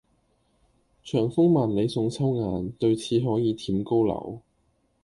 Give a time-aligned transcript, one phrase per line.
[1.03, 4.41] 長風萬里送秋雁，對此可以酣高樓